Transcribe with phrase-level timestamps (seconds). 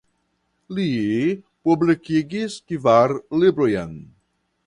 [0.77, 0.85] Li
[1.69, 3.95] publikigis kvar librojn.